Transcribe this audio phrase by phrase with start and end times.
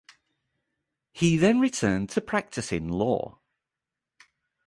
[1.11, 3.37] He then returned to practicing law.